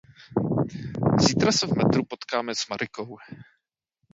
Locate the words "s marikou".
2.55-3.17